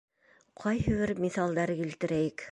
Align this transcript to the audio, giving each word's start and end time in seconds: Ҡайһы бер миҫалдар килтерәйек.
Ҡайһы 0.61 0.95
бер 1.01 1.13
миҫалдар 1.27 1.73
килтерәйек. 1.83 2.39